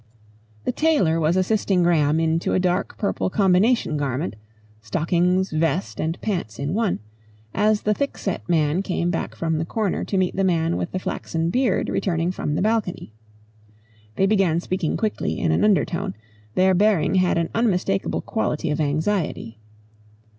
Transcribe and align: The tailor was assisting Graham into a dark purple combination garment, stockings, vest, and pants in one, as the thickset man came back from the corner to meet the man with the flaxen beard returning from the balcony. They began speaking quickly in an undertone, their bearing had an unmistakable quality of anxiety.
The 0.63 0.71
tailor 0.71 1.19
was 1.19 1.37
assisting 1.37 1.83
Graham 1.83 2.19
into 2.19 2.53
a 2.55 2.59
dark 2.59 2.97
purple 2.97 3.29
combination 3.29 3.97
garment, 3.97 4.35
stockings, 4.81 5.51
vest, 5.51 6.01
and 6.01 6.19
pants 6.21 6.57
in 6.57 6.73
one, 6.73 7.01
as 7.53 7.83
the 7.83 7.93
thickset 7.93 8.41
man 8.49 8.81
came 8.81 9.11
back 9.11 9.35
from 9.35 9.59
the 9.59 9.63
corner 9.63 10.03
to 10.05 10.17
meet 10.17 10.35
the 10.35 10.43
man 10.43 10.75
with 10.75 10.91
the 10.91 10.97
flaxen 10.97 11.51
beard 11.51 11.87
returning 11.87 12.31
from 12.31 12.55
the 12.55 12.63
balcony. 12.63 13.13
They 14.15 14.25
began 14.25 14.59
speaking 14.59 14.97
quickly 14.97 15.37
in 15.39 15.51
an 15.51 15.63
undertone, 15.63 16.15
their 16.55 16.73
bearing 16.73 17.13
had 17.13 17.37
an 17.37 17.49
unmistakable 17.53 18.21
quality 18.21 18.71
of 18.71 18.81
anxiety. 18.81 19.59